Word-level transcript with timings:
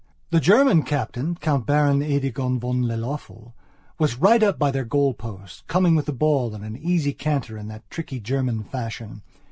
The 0.31 0.39
German 0.39 0.81
Captain, 0.81 1.35
Count 1.35 1.67
Baron 1.67 2.01
Idigon 2.01 2.59
von 2.59 2.81
Lelöffel, 2.85 3.53
was 3.99 4.17
right 4.17 4.41
up 4.41 4.57
by 4.57 4.71
their 4.71 4.83
goal 4.83 5.13
posts, 5.13 5.61
coming 5.67 5.95
with 5.95 6.07
the 6.07 6.11
ball 6.11 6.55
in 6.55 6.63
an 6.63 6.75
easy 6.75 7.13
canter 7.13 7.55
in 7.55 7.67
that 7.67 7.87
tricky 7.91 8.19
German 8.19 8.63
fashion. 8.63 9.21